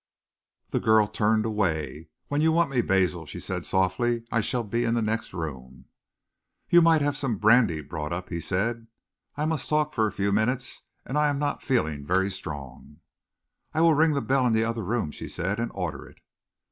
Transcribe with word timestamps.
The 0.71 0.79
girl 0.79 1.05
turned 1.05 1.45
away. 1.45 2.07
"When 2.27 2.41
you 2.41 2.51
want 2.51 2.71
me, 2.71 2.81
Basil," 2.81 3.27
she 3.27 3.39
said 3.39 3.67
softly, 3.67 4.23
"I 4.31 4.41
shall 4.41 4.63
be 4.63 4.83
in 4.83 4.95
the 4.95 5.01
next 5.03 5.31
room." 5.31 5.85
"You 6.71 6.81
might 6.81 7.03
have 7.03 7.15
some 7.15 7.37
brandy 7.37 7.81
brought 7.81 8.11
up," 8.11 8.29
he 8.29 8.39
said. 8.41 8.87
"I 9.35 9.45
must 9.45 9.69
talk 9.69 9.93
for 9.93 10.07
a 10.07 10.11
few 10.11 10.31
minutes, 10.31 10.81
and 11.05 11.19
I 11.19 11.29
am 11.29 11.37
not 11.37 11.61
feeling 11.61 12.03
very 12.03 12.31
strong." 12.31 12.97
"I 13.75 13.81
will 13.81 13.93
ring 13.93 14.13
the 14.13 14.21
bell 14.23 14.43
in 14.47 14.53
the 14.53 14.63
other 14.65 14.81
room," 14.83 15.11
she 15.11 15.27
said, 15.27 15.59
"and 15.59 15.69
order 15.75 16.07
it." 16.07 16.17